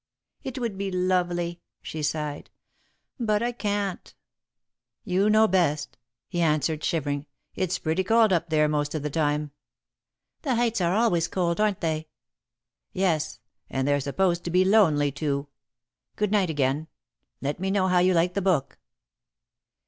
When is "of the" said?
8.95-9.11